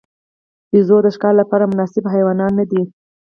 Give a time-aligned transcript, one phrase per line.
[0.71, 2.81] بیزو د ښکار لپاره مناسب حیوان نه دی.